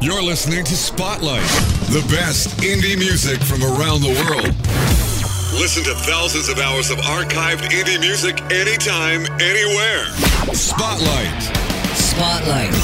You're 0.00 0.22
listening 0.22 0.64
to 0.64 0.74
Spotlight, 0.74 1.42
the 1.90 2.04
best 2.10 2.48
indie 2.58 2.98
music 2.98 3.40
from 3.40 3.62
around 3.62 4.00
the 4.00 4.08
world. 4.08 4.54
Listen 5.60 5.84
to 5.84 5.94
thousands 5.94 6.48
of 6.48 6.58
hours 6.58 6.90
of 6.90 6.98
archived 6.98 7.68
indie 7.70 8.00
music 8.00 8.40
anytime, 8.50 9.26
anywhere. 9.40 10.06
Spotlight. 10.54 11.42
Spotlight. 11.94 12.74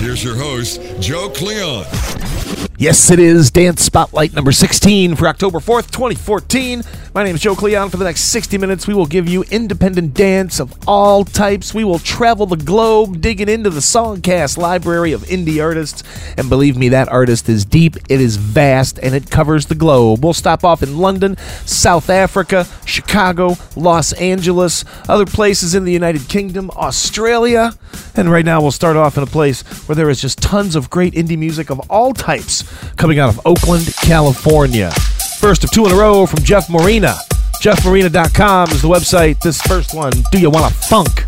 Here's 0.00 0.22
your 0.22 0.36
host, 0.36 0.80
Joe 1.00 1.28
Cleon. 1.30 2.69
Yes, 2.80 3.10
it 3.10 3.18
is 3.18 3.50
Dance 3.50 3.82
Spotlight 3.82 4.32
number 4.32 4.52
16 4.52 5.14
for 5.16 5.28
October 5.28 5.58
4th, 5.58 5.90
2014. 5.90 6.82
My 7.12 7.22
name 7.22 7.34
is 7.34 7.42
Joe 7.42 7.54
Cleon. 7.54 7.90
For 7.90 7.98
the 7.98 8.04
next 8.04 8.22
60 8.22 8.56
minutes, 8.56 8.86
we 8.86 8.94
will 8.94 9.04
give 9.04 9.28
you 9.28 9.42
independent 9.50 10.14
dance 10.14 10.58
of 10.58 10.72
all 10.88 11.26
types. 11.26 11.74
We 11.74 11.84
will 11.84 11.98
travel 11.98 12.46
the 12.46 12.56
globe, 12.56 13.20
digging 13.20 13.50
into 13.50 13.68
the 13.68 13.80
Songcast 13.80 14.56
library 14.56 15.12
of 15.12 15.24
indie 15.24 15.62
artists. 15.62 16.04
And 16.38 16.48
believe 16.48 16.78
me, 16.78 16.88
that 16.88 17.10
artist 17.10 17.50
is 17.50 17.66
deep, 17.66 17.96
it 18.08 18.18
is 18.18 18.36
vast, 18.36 18.98
and 19.00 19.14
it 19.14 19.30
covers 19.30 19.66
the 19.66 19.74
globe. 19.74 20.24
We'll 20.24 20.32
stop 20.32 20.64
off 20.64 20.82
in 20.82 20.96
London, 20.96 21.36
South 21.66 22.08
Africa, 22.08 22.66
Chicago, 22.86 23.56
Los 23.76 24.14
Angeles, 24.14 24.86
other 25.06 25.26
places 25.26 25.74
in 25.74 25.84
the 25.84 25.92
United 25.92 26.30
Kingdom, 26.30 26.70
Australia. 26.70 27.74
And 28.14 28.30
right 28.30 28.44
now, 28.44 28.62
we'll 28.62 28.70
start 28.70 28.96
off 28.96 29.18
in 29.18 29.22
a 29.22 29.26
place 29.26 29.60
where 29.86 29.96
there 29.96 30.08
is 30.08 30.22
just 30.22 30.40
tons 30.40 30.76
of 30.76 30.88
great 30.88 31.12
indie 31.12 31.36
music 31.36 31.68
of 31.68 31.78
all 31.90 32.14
types 32.14 32.69
coming 32.96 33.18
out 33.18 33.28
of 33.28 33.40
Oakland, 33.46 33.92
California. 33.96 34.90
First 35.38 35.64
of 35.64 35.70
two 35.70 35.86
in 35.86 35.92
a 35.92 35.96
row 35.96 36.26
from 36.26 36.42
Jeff 36.42 36.68
Marina. 36.68 37.14
JeffMarina.com 37.62 38.70
is 38.70 38.82
the 38.82 38.88
website. 38.88 39.40
This 39.40 39.60
first 39.62 39.94
one, 39.94 40.12
Do 40.32 40.40
You 40.40 40.50
Want 40.50 40.72
to 40.72 40.80
Funk? 40.80 41.24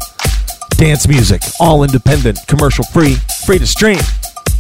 Dance 0.76 1.06
music, 1.06 1.42
all 1.60 1.84
independent, 1.84 2.38
commercial 2.46 2.84
free, 2.84 3.16
free 3.44 3.58
to 3.58 3.66
stream. 3.66 3.98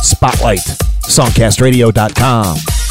Spotlight, 0.00 0.60
songcastradio.com. 1.06 2.81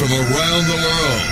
from 0.00 0.12
around 0.12 0.64
the 0.64 0.76
world. 0.80 1.22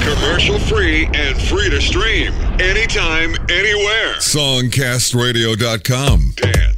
Commercial 0.00 0.58
free 0.60 1.08
and 1.12 1.36
free 1.42 1.68
to 1.68 1.80
stream 1.80 2.32
anytime, 2.60 3.34
anywhere. 3.48 4.14
Songcastradio.com. 4.20 6.34
Dance. 6.36 6.73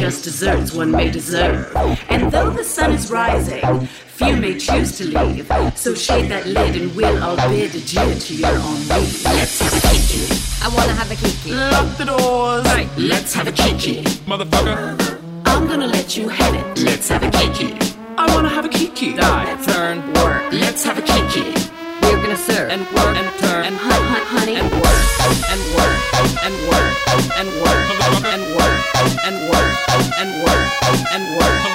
Just 0.00 0.24
desserts 0.24 0.72
one 0.74 0.90
may 0.90 1.10
deserve. 1.10 1.74
And 2.08 2.32
though 2.32 2.50
the 2.50 2.64
sun 2.64 2.92
is 2.92 3.10
rising, 3.10 3.86
few 3.86 4.36
may 4.36 4.58
choose 4.58 4.98
to 4.98 5.04
leave. 5.04 5.46
So 5.76 5.94
shade 5.94 6.28
that 6.30 6.46
lid 6.46 6.74
and 6.76 6.94
we'll 6.96 7.22
all 7.22 7.36
bid 7.36 7.74
adieu 7.74 8.14
to 8.14 8.34
your 8.34 8.56
own 8.56 8.80
leave. 8.88 9.24
Let's 9.24 9.60
have 9.60 9.72
a 9.72 9.80
kiki. 9.88 10.24
I 10.60 10.68
wanna 10.74 10.94
have 10.94 11.10
a 11.10 11.16
kiki. 11.16 11.52
Lock 11.52 11.96
the 11.98 12.04
doors. 12.06 12.64
Right. 12.64 12.88
Let's 12.96 13.32
have 13.34 13.46
a 13.46 13.52
kiki. 13.52 14.02
Motherfucker. 14.26 15.20
I'm 15.46 15.68
gonna 15.68 15.86
let 15.86 16.16
you 16.16 16.28
have 16.28 16.54
it. 16.54 16.84
Let's 16.84 17.08
have 17.08 17.22
a 17.22 17.30
kiki. 17.30 17.78
I 18.16 18.26
wanna 18.34 18.48
have 18.48 18.64
a 18.64 18.68
kiki. 18.68 19.14
Die. 19.14 19.62
Turn. 19.62 19.98
Work. 20.14 20.52
Let's 20.52 20.82
have 20.84 20.98
a 20.98 21.02
kiki. 21.02 21.54
We're 22.02 22.20
gonna 22.22 22.36
serve. 22.36 22.70
And 22.70 22.82
work. 22.96 23.16
And 23.16 23.38
turn. 23.38 23.64
And 23.66 23.76
hunt, 23.76 24.04
hunt, 24.12 24.24
honey. 24.24 24.56
And 24.56 24.70
work. 24.72 24.87
And 25.28 25.60
work. 25.76 25.94
And 26.40 26.56
work. 26.68 26.88
And 27.36 27.48
work. 27.60 27.84
And 28.24 28.42
work. 28.56 28.76
And 29.24 29.36
work. 29.50 29.74
And 30.16 30.30
work. 30.32 30.32
And 30.32 30.32
work. 30.40 30.72
And 31.10 31.24
work. 31.36 31.68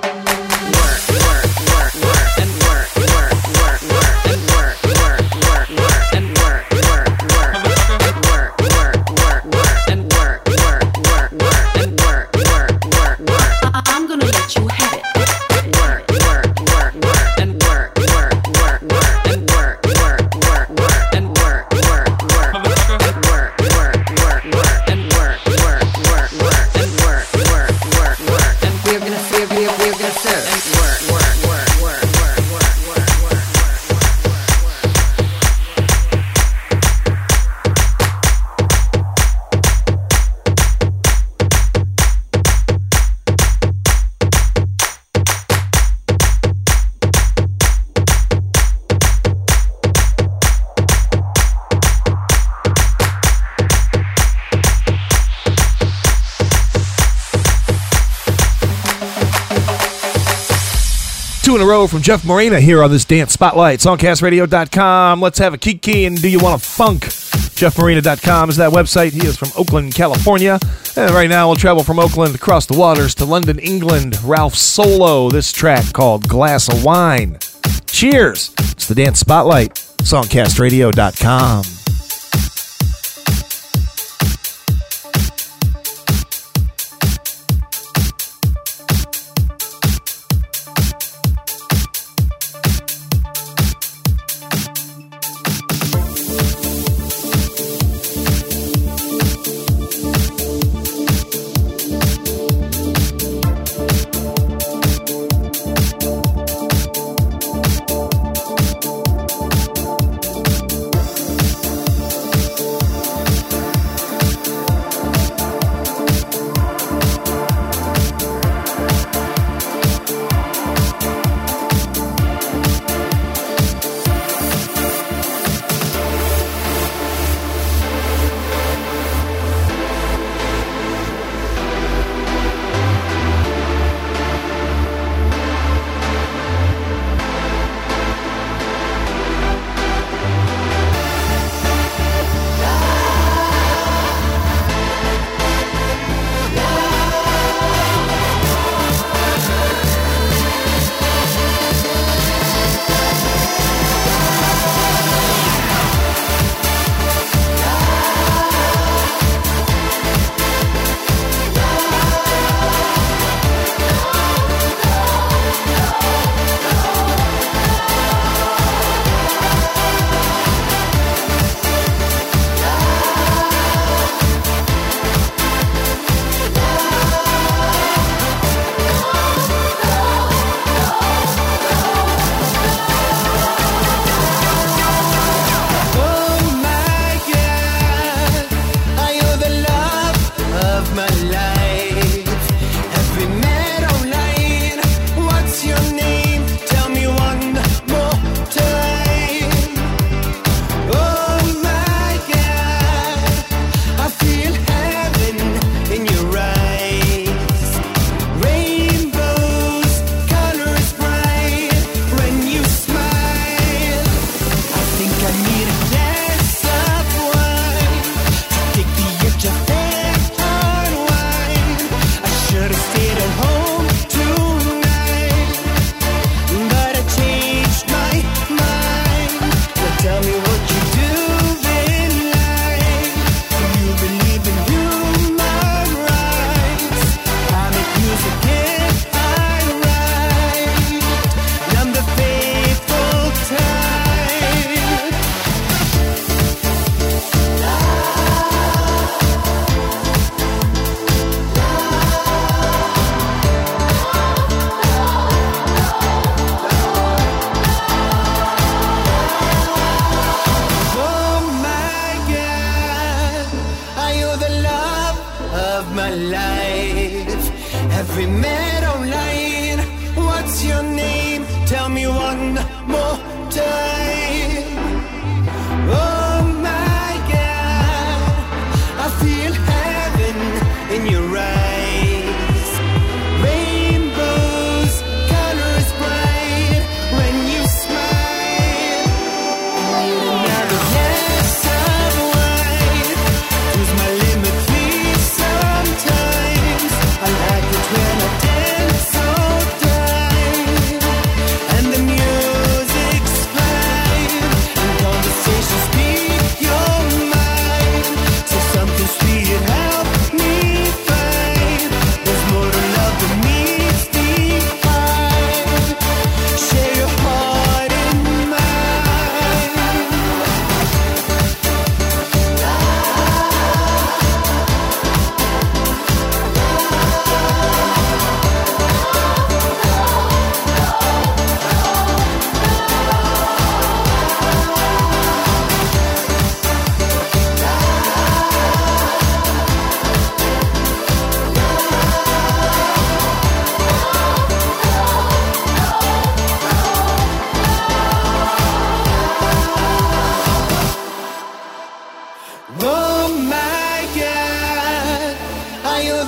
row 61.71 61.87
from 61.87 62.03
Jeff 62.03 62.25
Marina 62.25 62.61
here 62.61 62.83
on 62.83 62.91
this 62.91 63.05
Dance 63.05 63.33
Spotlight. 63.33 63.79
Songcastradio.com. 63.79 65.21
Let's 65.21 65.39
have 65.39 65.55
a 65.55 65.59
kiki 65.59 66.05
and 66.05 66.21
do 66.21 66.29
you 66.29 66.41
want 66.41 66.61
a 66.61 66.65
funk? 66.65 67.05
JeffMarina.com 67.05 68.51
is 68.51 68.57
that 68.57 68.73
website. 68.73 69.13
He 69.13 69.27
is 69.27 69.37
from 69.37 69.51
Oakland, 69.57 69.95
California. 69.95 70.59
And 70.97 71.15
right 71.15 71.29
now 71.29 71.47
we'll 71.47 71.57
travel 71.57 71.85
from 71.85 72.01
Oakland 72.01 72.35
across 72.35 72.67
the 72.67 72.77
waters 72.77 73.15
to 73.17 73.25
London, 73.25 73.59
England. 73.61 74.19
Ralph 74.25 74.55
Solo, 74.55 75.31
this 75.31 75.53
track 75.53 75.93
called 75.93 76.27
Glass 76.27 76.69
of 76.69 76.83
Wine. 76.83 77.39
Cheers. 77.87 78.53
It's 78.59 78.89
the 78.89 78.95
Dance 78.95 79.21
Spotlight. 79.21 79.75
Songcastradio.com. 79.75 81.80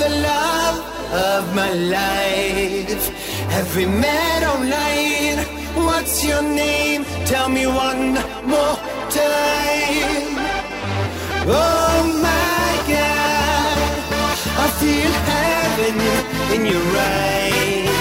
the 0.03 0.09
love 0.09 0.79
of 1.31 1.55
my 1.55 1.73
life. 1.99 3.05
Have 3.55 3.71
we 3.77 3.87
met 3.87 4.43
online? 4.53 5.39
What's 5.87 6.25
your 6.25 6.43
name? 6.43 7.05
Tell 7.25 7.49
me 7.49 7.67
one 7.67 8.15
more 8.53 8.77
time. 9.23 10.35
Oh 11.47 11.99
my 12.29 12.71
God, 12.95 13.79
I 14.65 14.67
feel 14.81 15.13
heaven 15.31 15.97
in 16.55 16.63
your 16.73 16.87
eyes. 17.15 17.92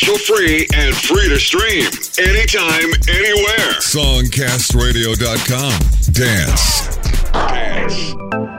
commercial 0.00 0.18
free 0.36 0.66
and 0.74 0.94
free 0.94 1.28
to 1.28 1.38
stream 1.38 1.86
anytime, 2.18 2.90
anywhere. 3.08 3.74
Songcastradio.com. 3.80 5.78
Dance. 6.12 6.96
Dance. 7.32 8.49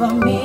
from 0.00 0.18
me. 0.20 0.39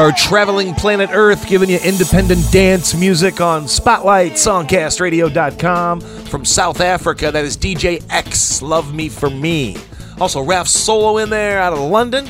Are 0.00 0.12
traveling 0.12 0.74
planet 0.74 1.10
Earth, 1.12 1.46
giving 1.46 1.68
you 1.68 1.78
independent 1.84 2.50
dance 2.50 2.94
music 2.94 3.42
on 3.42 3.68
Spotlight, 3.68 4.32
songcastradio.com. 4.32 6.00
From 6.00 6.44
South 6.46 6.80
Africa, 6.80 7.30
that 7.30 7.44
is 7.44 7.54
DJ 7.54 8.02
X, 8.08 8.62
Love 8.62 8.94
Me 8.94 9.10
For 9.10 9.28
Me. 9.28 9.76
Also, 10.18 10.40
Ralph 10.40 10.68
Solo 10.68 11.18
in 11.18 11.28
there 11.28 11.60
out 11.60 11.74
of 11.74 11.80
London. 11.80 12.26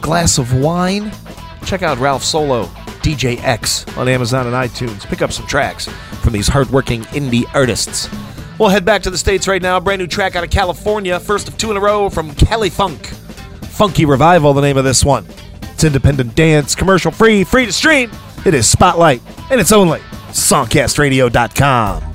Glass 0.00 0.38
of 0.38 0.54
Wine. 0.54 1.12
Check 1.66 1.82
out 1.82 1.98
Ralph 1.98 2.24
Solo, 2.24 2.64
DJ 3.02 3.38
X 3.44 3.86
on 3.98 4.08
Amazon 4.08 4.46
and 4.46 4.56
iTunes. 4.56 5.06
Pick 5.06 5.20
up 5.20 5.32
some 5.32 5.46
tracks 5.46 5.88
from 6.22 6.32
these 6.32 6.48
hardworking 6.48 7.02
indie 7.02 7.44
artists. 7.54 8.08
We'll 8.58 8.70
head 8.70 8.86
back 8.86 9.02
to 9.02 9.10
the 9.10 9.18
States 9.18 9.46
right 9.46 9.60
now. 9.60 9.78
Brand 9.80 10.00
new 10.00 10.06
track 10.06 10.34
out 10.34 10.44
of 10.44 10.50
California. 10.50 11.20
First 11.20 11.46
of 11.46 11.58
two 11.58 11.70
in 11.70 11.76
a 11.76 11.80
row 11.80 12.08
from 12.08 12.34
Kelly 12.36 12.70
Funk. 12.70 13.04
Funky 13.68 14.06
Revival, 14.06 14.54
the 14.54 14.62
name 14.62 14.78
of 14.78 14.84
this 14.84 15.04
one. 15.04 15.26
It's 15.82 15.88
independent 15.88 16.36
dance, 16.36 16.76
commercial 16.76 17.10
free, 17.10 17.42
free 17.42 17.66
to 17.66 17.72
stream. 17.72 18.08
It 18.46 18.54
is 18.54 18.68
Spotlight, 18.68 19.20
and 19.50 19.60
it's 19.60 19.72
only 19.72 19.98
songcastradio.com. 20.30 22.11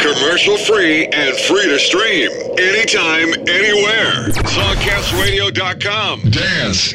Commercial 0.00 0.58
free 0.58 1.06
and 1.06 1.36
free 1.36 1.66
to 1.66 1.78
stream 1.78 2.28
anytime, 2.58 3.32
anywhere. 3.48 4.30
SongcastRadio.com. 4.32 6.22
Dance. 6.30 6.92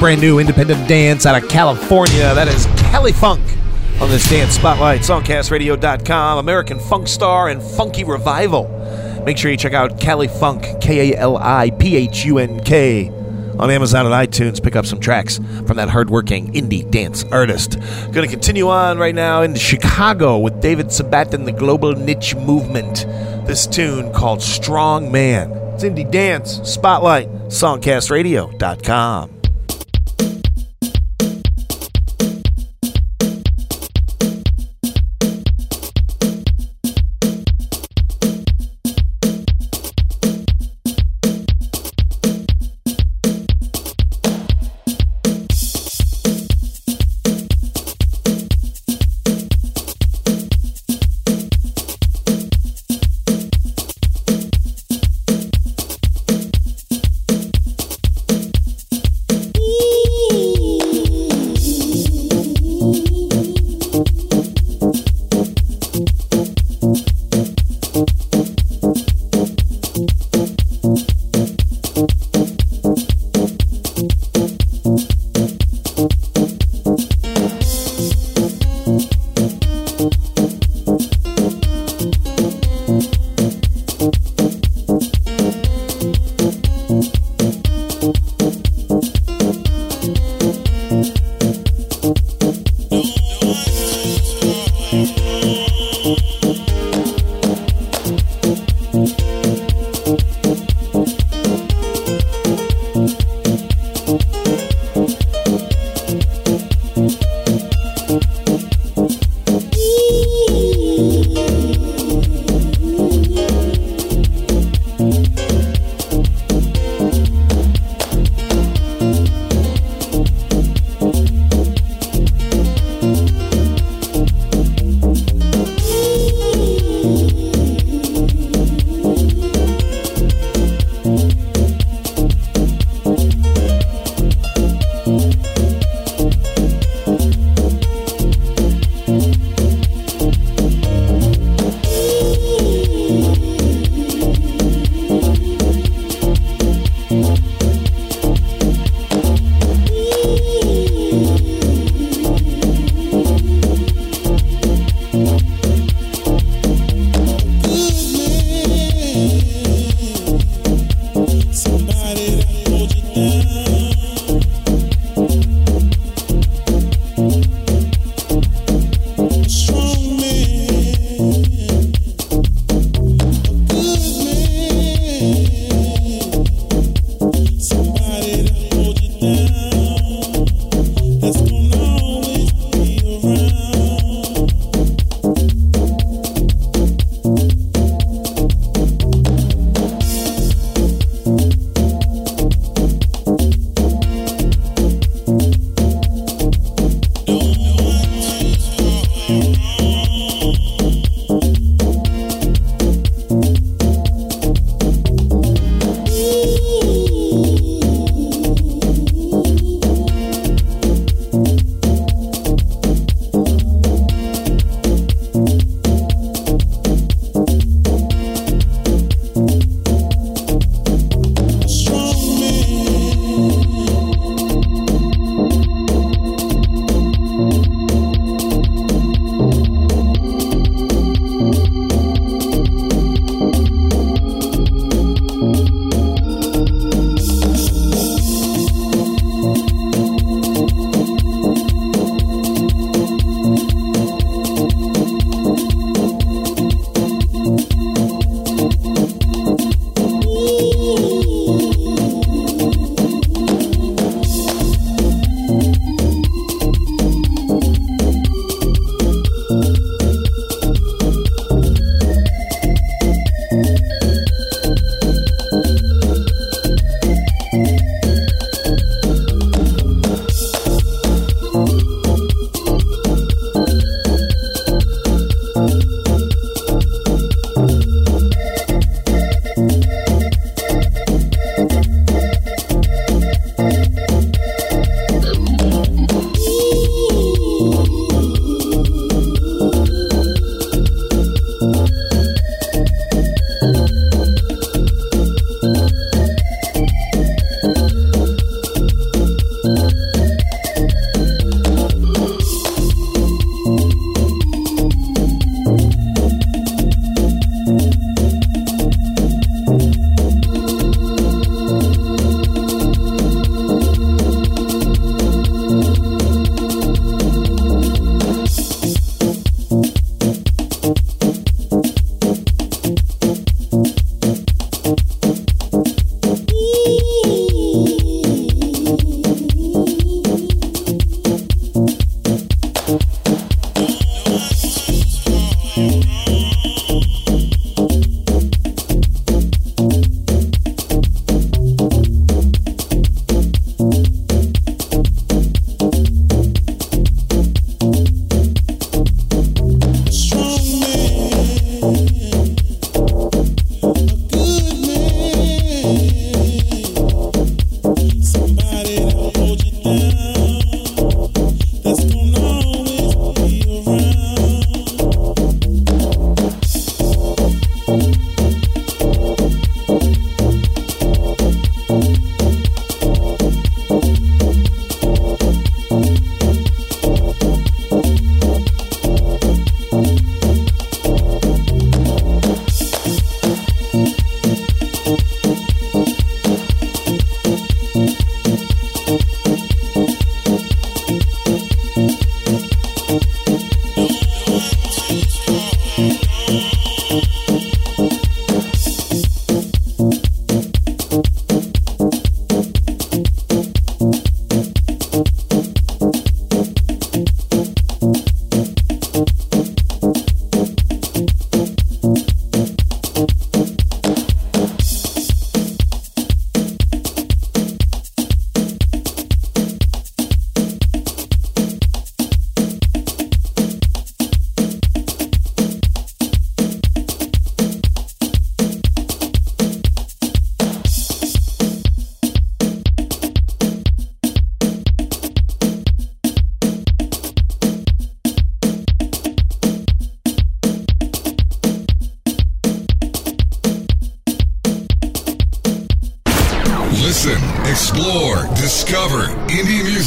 Brand 0.00 0.22
new 0.22 0.38
independent 0.38 0.88
dance 0.88 1.26
out 1.26 1.40
of 1.40 1.46
California. 1.50 2.34
That 2.34 2.48
is 2.48 2.66
Kaliphunk 2.90 3.42
on 4.00 4.08
this 4.08 4.26
dance 4.30 4.54
spotlight. 4.54 5.02
Songcastradio.com, 5.02 6.38
American 6.38 6.80
Funk 6.80 7.06
Star 7.06 7.50
and 7.50 7.62
Funky 7.62 8.04
Revival. 8.04 9.22
Make 9.26 9.36
sure 9.36 9.50
you 9.50 9.58
check 9.58 9.74
out 9.74 9.98
Kaliphunk, 10.00 10.80
K 10.80 11.12
A 11.12 11.18
L 11.18 11.36
I 11.36 11.68
P 11.68 11.96
H 11.96 12.24
U 12.24 12.38
N 12.38 12.60
K, 12.64 13.10
on 13.58 13.70
Amazon 13.70 14.06
and 14.06 14.14
iTunes. 14.14 14.62
Pick 14.62 14.74
up 14.74 14.86
some 14.86 15.00
tracks 15.00 15.36
from 15.66 15.76
that 15.76 15.90
hardworking 15.90 16.50
indie 16.54 16.90
dance 16.90 17.24
artist. 17.24 17.78
Going 18.10 18.26
to 18.26 18.28
continue 18.28 18.70
on 18.70 18.96
right 18.96 19.14
now 19.14 19.42
into 19.42 19.60
Chicago 19.60 20.38
with 20.38 20.62
David 20.62 20.90
Sabat 20.90 21.34
and 21.34 21.46
the 21.46 21.52
Global 21.52 21.92
Niche 21.92 22.34
Movement. 22.36 23.04
This 23.46 23.66
tune 23.66 24.14
called 24.14 24.40
Strong 24.40 25.12
Man. 25.12 25.52
It's 25.74 25.84
indie 25.84 26.10
dance 26.10 26.58
spotlight. 26.64 27.28
Songcastradio.com. 27.48 29.39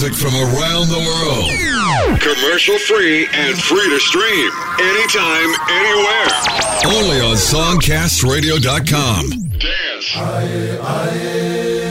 music 0.03 0.19
from 0.19 0.35
around 0.35 0.89
the 0.89 0.99
world. 0.99 1.47
Commercial 2.19 2.77
free 2.79 3.25
and 3.33 3.57
free 3.57 3.89
to 3.89 3.99
stream 3.99 4.51
anytime, 4.79 5.53
anywhere. 5.69 6.27
Only 6.85 7.21
on 7.21 7.35
SongcastRadio.com. 7.37 9.29
Dance. 9.59 10.13
The 10.13 11.82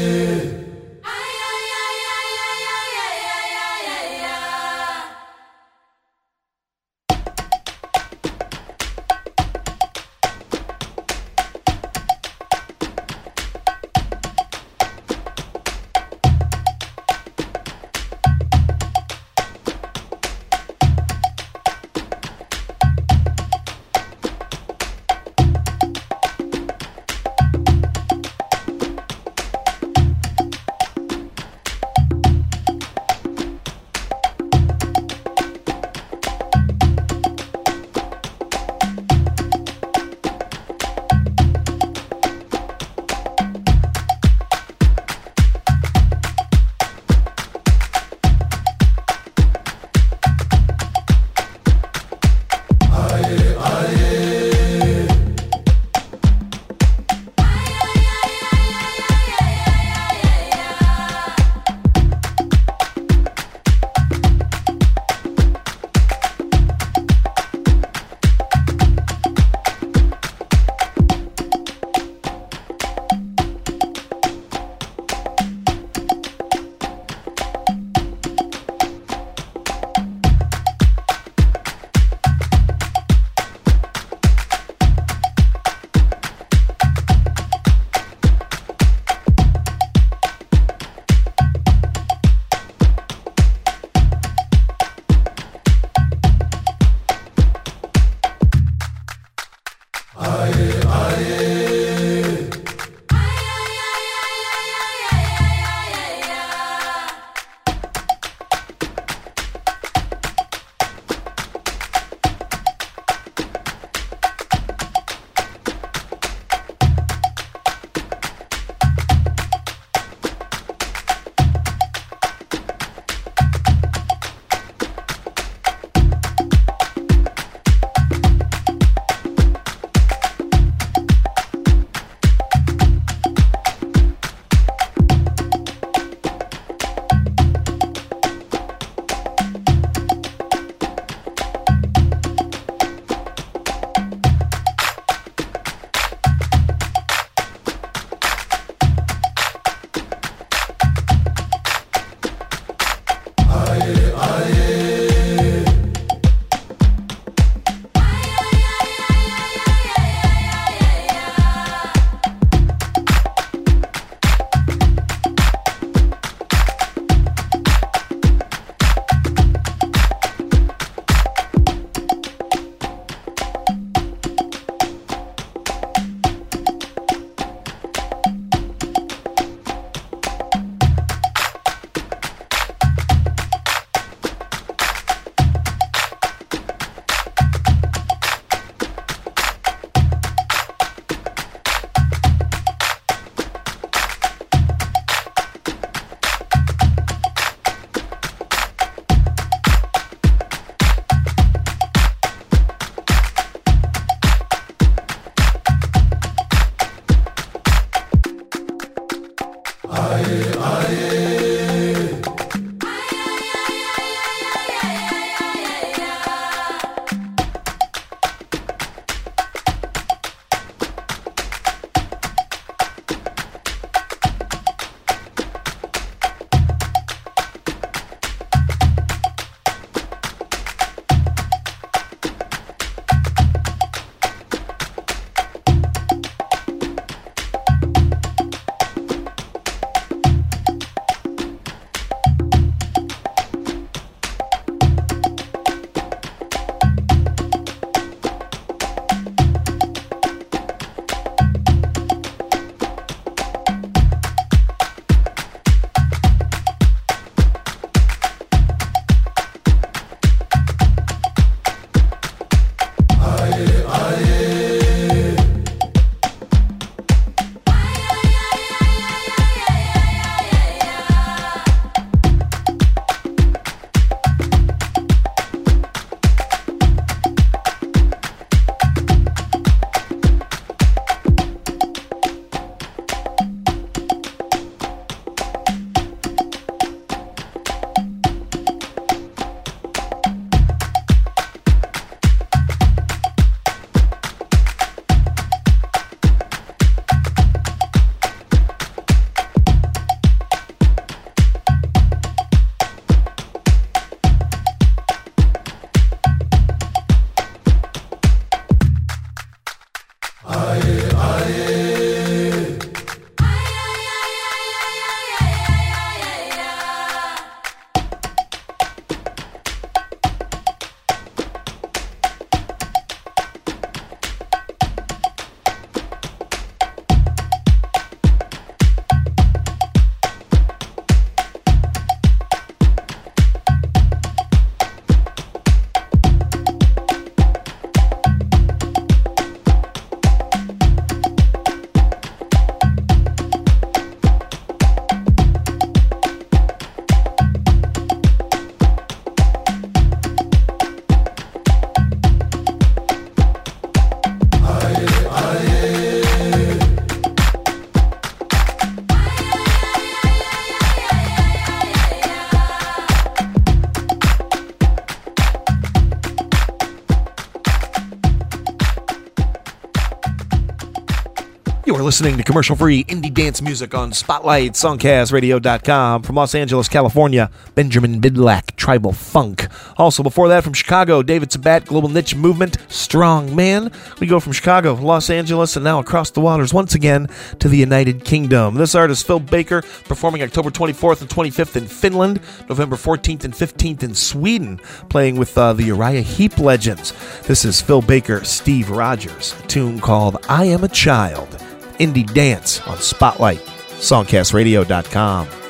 listening 372.13 372.37
to 372.37 372.43
commercial 372.43 372.77
free 372.77 373.05
indie 373.05 373.33
dance 373.33 373.63
music 373.63 373.95
on 373.95 374.13
Spotlight, 374.13 374.73
SongcastRadio.com. 374.73 376.23
From 376.23 376.37
Los 376.37 376.55
Angeles, 376.55 376.87
California, 376.87 377.51
Benjamin 377.75 378.21
Bidlack, 378.21 378.77
Tribal 378.77 379.15
Funk. 379.15 379.67
Also, 379.97 380.23
before 380.23 380.49
that, 380.49 380.63
from 380.63 380.75
Chicago, 380.75 381.23
David 381.23 381.51
Sabat, 381.51 381.87
Global 381.87 382.11
Niche 382.11 382.35
Movement, 382.35 382.77
Strong 382.89 383.57
Man. 383.57 383.91
We 384.21 384.27
go 384.27 384.41
from 384.41 384.53
Chicago, 384.53 384.93
Los 384.93 385.31
Angeles, 385.31 385.75
and 385.75 385.85
now 385.85 386.01
across 386.01 386.31
the 386.31 386.43
waters 386.43 386.75
once 386.75 386.95
again 386.95 387.29
to 387.61 387.69
the 387.71 387.79
United 387.79 388.27
Kingdom. 388.27 388.75
This 388.75 388.95
artist, 388.95 389.27
Phil 389.27 389.41
Baker, 389.41 389.81
performing 390.05 390.43
October 390.43 390.69
24th 390.69 391.23
and 391.23 391.31
25th 391.31 391.77
in 391.77 391.87
Finland, 391.87 392.43
November 392.69 392.97
14th 392.97 393.45
and 393.45 393.55
15th 393.55 394.03
in 394.03 394.15
Sweden, 394.15 394.79
playing 395.09 395.37
with 395.37 395.57
uh, 395.57 395.73
the 395.73 395.85
Uriah 395.85 396.21
Heep 396.21 396.59
Legends. 396.59 397.15
This 397.45 397.65
is 397.65 397.81
Phil 397.81 398.03
Baker, 398.03 398.45
Steve 398.45 398.91
Rogers, 398.91 399.57
tune 399.67 399.99
called 399.99 400.37
I 400.47 400.67
Am 400.67 400.85
a 400.85 400.89
Child. 400.89 401.72
Indie 402.03 402.27
Dance 402.35 402.81
on 402.89 402.97
Spotlight, 402.99 403.61
songcastradio.com. 404.01 405.62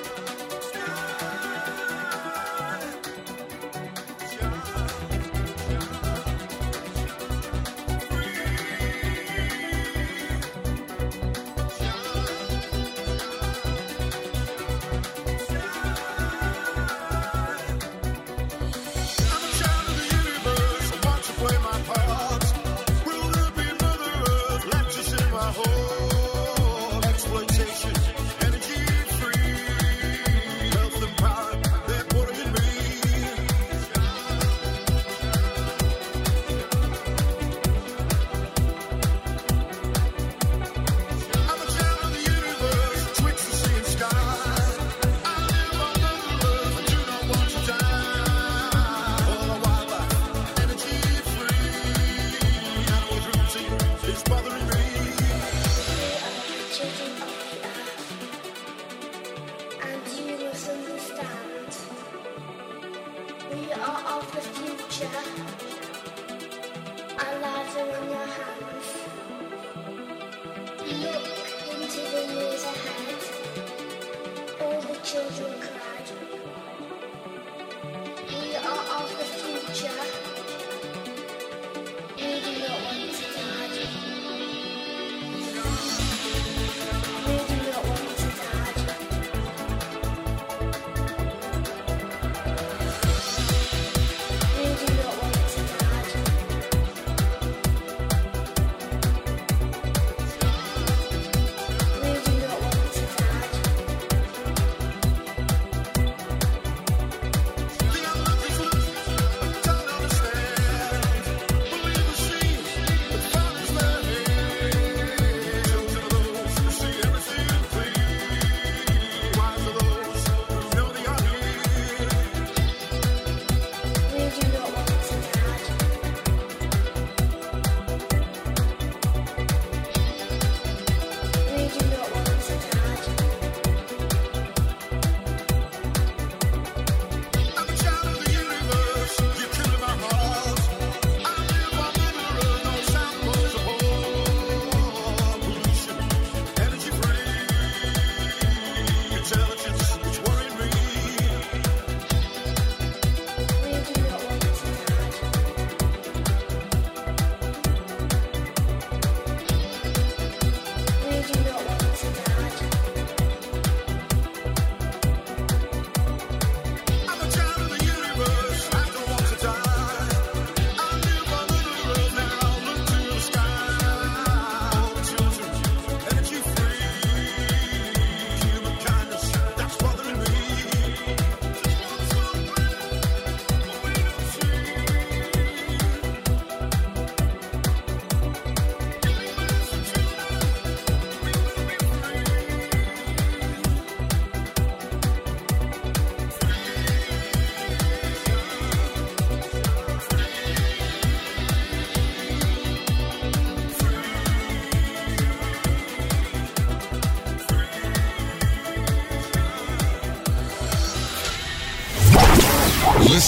children. 75.12 75.51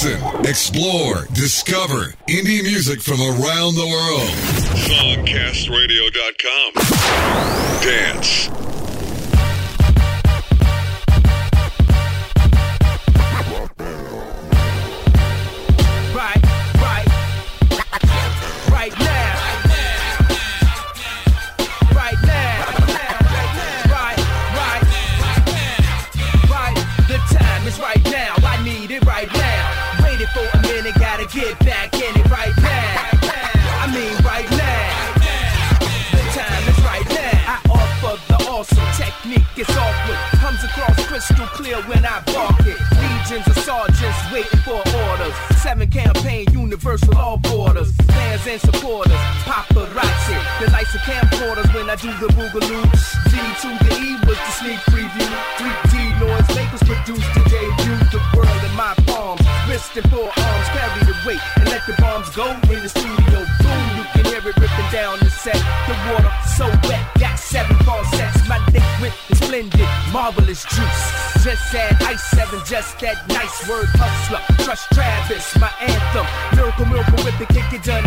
Listen, 0.04 0.44
explore, 0.44 1.24
discover 1.32 2.12
indie 2.28 2.62
music 2.62 3.00
from 3.00 3.22
around 3.22 3.74
the 3.74 3.86
world. 3.88 4.28
Songcastradio.com. 4.84 6.74
Dance, 7.82 8.48
do 52.04 52.12
the 52.20 52.32
boogaloo. 52.36 52.84
D 53.32 53.34
to 53.64 53.68
the 53.80 53.92
E 53.96 54.16
was 54.28 54.36
the 54.36 54.52
sneak 54.60 54.80
preview. 54.92 55.30
3D 55.56 56.20
noise 56.20 56.48
makers 56.54 56.84
produced 56.84 57.30
to 57.32 57.40
debut 57.48 57.96
the 58.12 58.20
world 58.36 58.62
in 58.68 58.74
my 58.76 58.92
palms. 59.08 59.40
Wrist 59.66 59.96
and 59.96 60.04
forearms 60.12 60.68
carry 60.76 61.02
the 61.08 61.16
weight 61.24 61.40
and 61.56 61.68
let 61.72 61.80
the 61.86 61.96
bombs 62.02 62.28
go 62.36 62.52
in 62.68 62.80
the 62.84 62.90
studio. 62.90 63.38
Boom, 63.64 63.84
you 63.96 64.04
can 64.12 64.24
hear 64.28 64.44
it 64.44 64.56
ripping 64.56 64.90
down 64.92 65.18
the 65.20 65.30
set. 65.30 65.56
The 65.88 65.96
water 66.12 66.32
so 66.56 66.66
wet, 66.88 67.04
got 67.18 67.38
seven 67.38 67.76
sets. 68.12 68.48
My 68.48 68.58
liquid 68.68 69.12
is 69.30 69.38
splendid, 69.38 69.88
marvelous 70.12 70.62
juice. 70.64 71.04
Just 71.42 71.74
add 71.74 72.02
ice 72.02 72.22
seven, 72.36 72.60
just 72.66 73.00
that 73.00 73.16
nice 73.28 73.68
word 73.68 73.88
hustler. 73.96 74.42
Trust 74.64 74.92
Travis, 74.92 75.56
my 75.56 75.72
anthem. 75.80 76.26
Miracle, 76.56 76.86
miracle 76.86 77.24
with 77.24 77.38
the 77.38 77.46
kick 77.46 77.72
it 77.72 77.82
done 77.82 78.03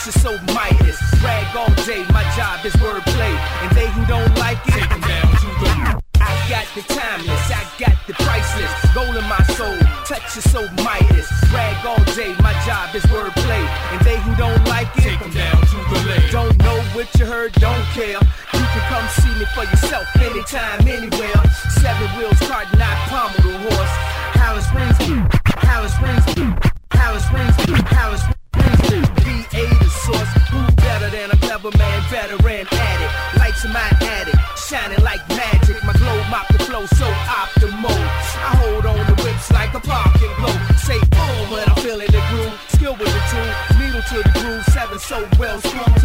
touch 0.00 0.14
is 0.14 0.22
so 0.22 0.32
Midas. 0.54 0.98
Brag 1.20 1.56
all 1.56 1.72
day, 1.84 2.04
my 2.12 2.22
job 2.36 2.64
is 2.64 2.72
wordplay. 2.74 3.34
And 3.62 3.76
they 3.76 3.88
who 3.90 4.04
don't 4.06 4.34
like 4.38 4.58
it, 4.66 4.72
take 4.72 4.90
'em 4.90 5.00
down 5.00 5.30
to 5.42 5.48
the. 5.60 6.00
I 6.20 6.32
got 6.48 6.66
the 6.74 6.82
timeless, 6.94 7.50
I 7.50 7.64
got 7.78 7.96
the 8.06 8.14
priceless. 8.14 8.70
Gold 8.94 9.16
in 9.16 9.24
my 9.28 9.42
soul, 9.56 9.78
touch 10.06 10.36
is 10.36 10.50
so 10.50 10.62
Midas. 10.84 11.28
Brag 11.50 11.84
all 11.86 12.02
day, 12.14 12.34
my 12.40 12.54
job 12.66 12.94
is 12.94 13.04
wordplay. 13.06 13.64
And 13.92 14.00
they 14.02 14.18
who 14.20 14.34
don't 14.36 14.64
like 14.68 14.88
it, 14.96 15.02
take 15.02 15.22
'em 15.22 15.30
down 15.30 15.60
to 15.60 15.76
the 15.90 16.00
lake. 16.08 16.30
Don't 16.30 16.56
know 16.58 16.80
what 16.94 17.08
you 17.18 17.26
heard, 17.26 17.52
don't 17.54 17.86
care. 17.94 18.20
You 18.52 18.66
can 18.72 18.84
come 18.92 19.08
see 19.20 19.34
me 19.40 19.46
for 19.54 19.64
yourself 19.64 20.06
anytime, 20.16 20.80
anywhere. 20.86 21.42
Seven 21.82 22.08
wheels, 22.16 22.38
cart, 22.48 22.68
not 22.76 22.96
pommel 23.08 23.39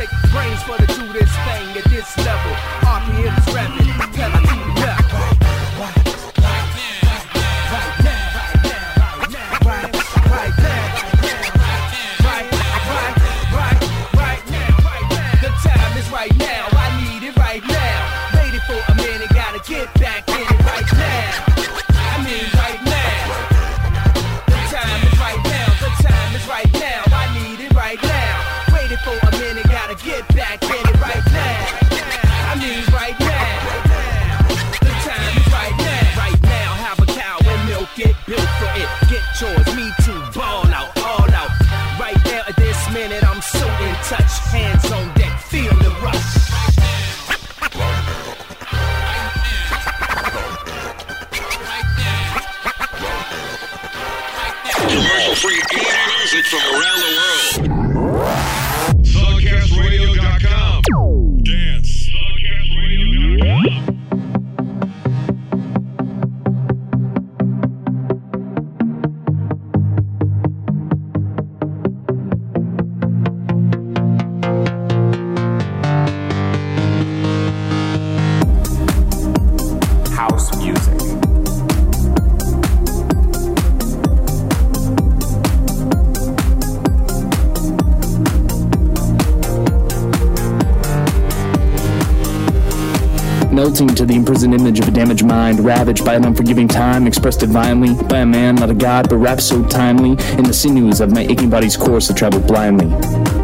Take 0.06 0.32
brains 0.32 0.62
for 0.64 0.78
to 0.78 0.85
To 93.76 94.06
the 94.06 94.16
imprisoned 94.16 94.54
image 94.54 94.80
of 94.80 94.88
a 94.88 94.92
damaged 94.92 95.26
mind, 95.26 95.60
ravaged 95.60 96.06
by 96.06 96.14
an 96.14 96.24
unforgiving 96.24 96.70
time, 96.70 97.08
expressed 97.08 97.42
divinely 97.42 97.94
by 98.06 98.20
a 98.20 98.26
man, 98.26 98.56
not 98.56 98.70
a 98.70 98.74
god, 98.74 99.10
but 99.10 99.18
wrapped 99.18 99.42
so 99.42 99.66
timely 99.66 100.12
in 100.38 100.46
the 100.46 100.54
sinews 100.54 101.02
of 101.02 101.12
my 101.12 101.24
aching 101.24 101.50
body's 101.50 101.76
course 101.76 102.08
that 102.08 102.16
traveled 102.16 102.48
blindly. 102.48 103.35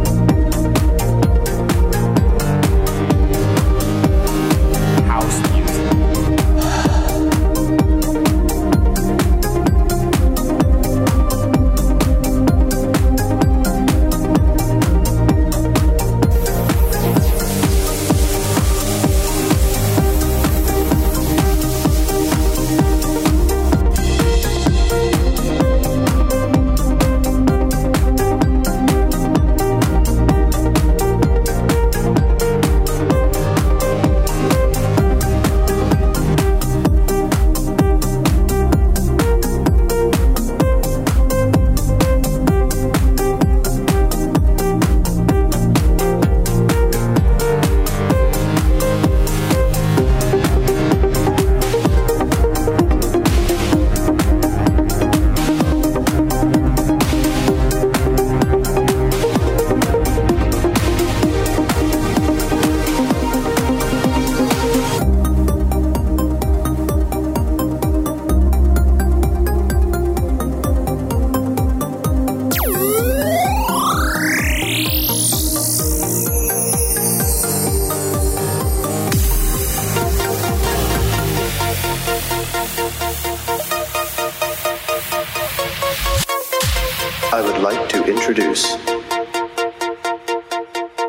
I 87.33 87.41
would 87.41 87.61
like 87.61 87.87
to 87.87 88.03
introduce 88.03 88.75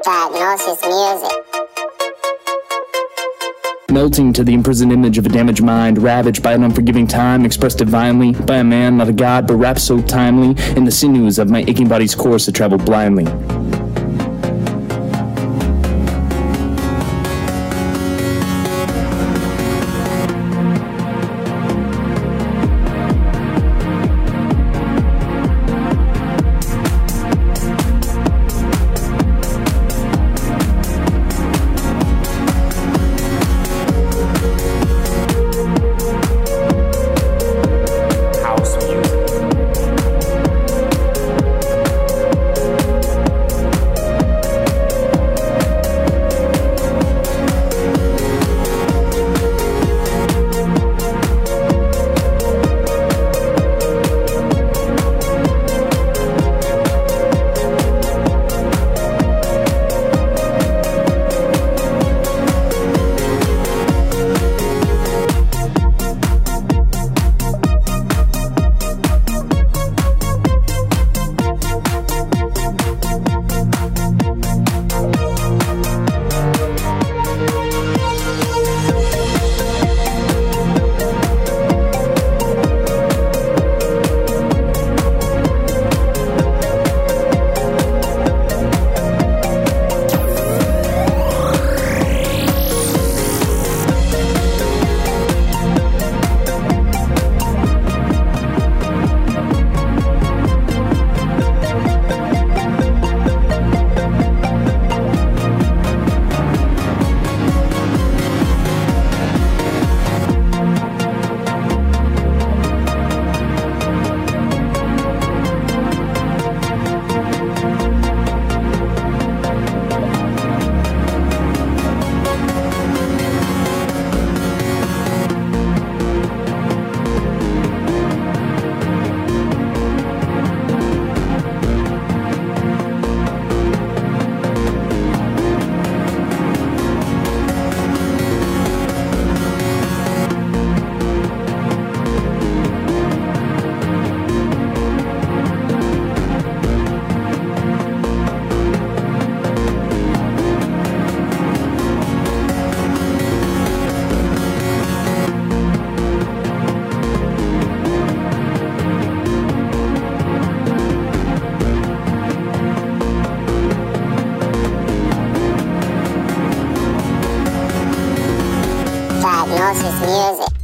Diagnosis 0.04 0.80
Music. 0.86 1.32
melting 3.90 4.32
to 4.32 4.44
the 4.44 4.54
imprisoned 4.54 4.92
image 4.92 5.18
of 5.18 5.26
a 5.26 5.28
damaged 5.28 5.64
mind, 5.64 6.00
ravaged 6.00 6.40
by 6.40 6.52
an 6.52 6.62
unforgiving 6.62 7.08
time, 7.08 7.44
expressed 7.44 7.78
divinely 7.78 8.32
by 8.32 8.58
a 8.58 8.64
man, 8.64 8.98
not 8.98 9.08
a 9.08 9.12
god, 9.12 9.48
but 9.48 9.56
rap 9.56 9.80
so 9.80 10.00
timely 10.00 10.50
in 10.76 10.84
the 10.84 10.92
sinews 10.92 11.40
of 11.40 11.50
my 11.50 11.64
aching 11.66 11.88
body's 11.88 12.14
course 12.14 12.44
to 12.44 12.52
travel 12.52 12.78
blindly. 12.78 13.26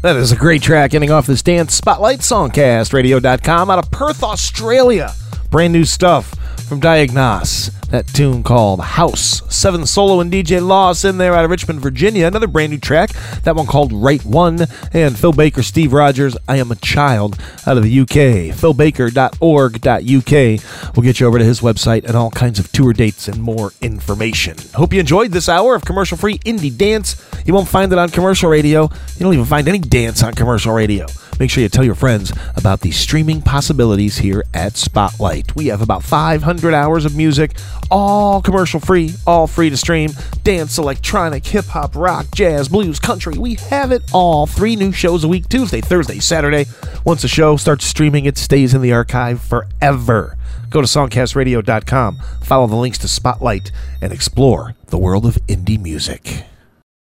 That 0.09 0.17
is 0.17 0.33
a 0.33 0.37
great 0.37 0.63
track 0.63 0.95
ending 0.95 1.11
off 1.11 1.27
this 1.27 1.43
dance 1.43 1.75
spotlight 1.75 2.21
songcastradio.com 2.21 3.71
out 3.71 3.79
of 3.79 3.91
Perth, 3.91 4.23
Australia. 4.23 5.13
Brand 5.51 5.75
new 5.75 5.85
stuff 5.85 6.35
from 6.67 6.81
Diagnos. 6.81 7.79
That 7.91 8.07
tune 8.07 8.43
called 8.43 8.81
House. 8.81 9.43
Seven 9.55 9.85
Solo 9.85 10.21
and 10.21 10.33
DJ 10.33 10.67
Loss 10.67 11.05
in 11.05 11.19
there 11.19 11.35
out 11.35 11.45
of 11.45 11.51
Richmond, 11.51 11.81
Virginia. 11.81 12.27
Another 12.27 12.47
brand 12.47 12.71
new 12.71 12.79
track. 12.79 13.11
That 13.45 13.57
one 13.57 13.67
called 13.67 13.93
Right 13.93 14.25
One. 14.25 14.67
And 14.93 15.19
Phil 15.19 15.33
Baker, 15.33 15.63
Steve 15.63 15.93
Rogers, 15.93 16.39
I 16.49 16.57
Am 16.57 16.71
a 16.71 16.77
Child 16.77 17.39
out 17.67 17.77
of 17.77 17.83
the 17.83 18.01
UK. 18.01 18.55
PhilBaker.org.uk 18.57 20.78
will 20.99 21.05
get 21.05 21.21
you 21.21 21.29
over 21.29 21.39
to 21.39 21.45
his 21.45 21.61
website 21.61 22.05
and 22.05 22.17
all 22.17 22.29
kinds 22.29 22.59
of 22.59 22.73
tour 22.73 22.93
dates 22.93 23.29
and 23.29 23.41
more 23.41 23.73
information. 23.81 24.57
Hope 24.75 24.93
you 24.93 24.99
enjoyed 24.99 25.31
this 25.31 25.49
hour 25.49 25.77
of 25.77 25.85
commercial 25.85 26.19
free 26.19 26.41
indie 26.41 26.77
dance. 26.77 27.25
You 27.47 27.55
won't 27.55 27.69
find 27.69 27.93
it 27.93 28.01
on 28.01 28.09
commercial 28.09 28.51
radio. 28.51 28.83
You 28.83 29.21
don't 29.21 29.33
even 29.33 29.45
find 29.45 29.69
any 29.69 29.79
dance 29.79 30.25
on 30.25 30.35
commercial 30.35 30.73
radio. 30.73 31.07
Make 31.39 31.53
sure 31.53 31.63
you 31.63 31.69
tell 31.69 31.85
your 31.85 31.95
friends 31.95 32.33
about 32.57 32.81
the 32.81 32.91
streaming 32.91 33.43
possibilities 33.43 34.19
here 34.19 34.43
at 34.53 34.77
Spotlight. 34.77 35.55
We 35.55 35.69
have 35.69 35.83
about 35.83 36.03
500 36.03 36.75
hours 36.75 37.05
of 37.05 37.17
music, 37.17 37.57
all 37.93 38.43
commercial 38.43 38.81
free, 38.81 39.15
all 39.25 39.47
free 39.47 39.71
to 39.71 39.77
stream. 39.77 40.11
Dance, 40.43 40.79
electronic, 40.79 41.47
hip 41.47 41.67
hop, 41.67 41.95
rock, 41.95 42.27
jazz, 42.35 42.69
blues, 42.69 42.99
country. 42.99 43.39
We 43.39 43.55
have 43.71 43.93
it 43.93 44.03
all. 44.13 44.49
Three 44.49 44.75
new 44.75 44.91
shows 44.91 45.23
a 45.23 45.29
week 45.29 45.49
Tuesday, 45.49 45.81
Thursday, 45.81 46.19
Saturday. 46.19 46.67
Once 47.05 47.23
a 47.23 47.29
show 47.29 47.57
starts 47.57 47.85
streaming, 47.85 48.25
it 48.25 48.37
stays 48.37 48.75
in 48.75 48.83
the 48.83 48.93
archive 48.93 49.41
forever. 49.41 50.38
Go 50.71 50.83
to 50.83 50.87
songcastradio.com, 50.87 52.19
follow 52.43 52.67
the 52.67 52.77
links 52.77 52.99
to 52.99 53.09
Spotlight, 53.09 53.71
and 54.03 54.13
explore 54.13 54.75
the 54.89 54.99
world 54.99 55.25
of 55.25 55.37
indie 55.47 55.81
music. 55.81 56.45